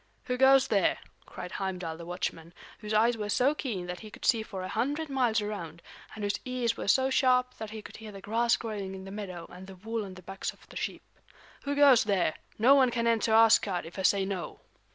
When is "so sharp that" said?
6.87-7.69